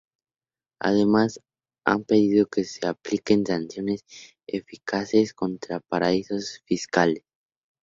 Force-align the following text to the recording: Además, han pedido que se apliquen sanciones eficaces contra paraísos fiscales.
Además, 0.79 1.39
han 1.85 2.05
pedido 2.05 2.47
que 2.47 2.63
se 2.63 2.87
apliquen 2.87 3.45
sanciones 3.45 4.01
eficaces 4.47 5.35
contra 5.35 5.79
paraísos 5.79 6.63
fiscales. 6.65 7.23